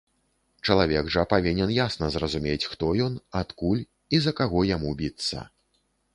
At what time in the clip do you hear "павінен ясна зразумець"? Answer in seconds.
1.33-2.65